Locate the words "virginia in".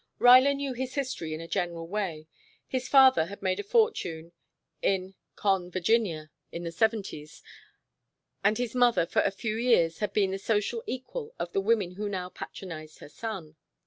5.69-6.63